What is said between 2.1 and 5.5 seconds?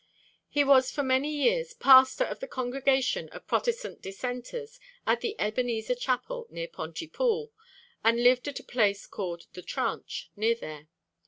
of the congregation of Protestant Dissenters at the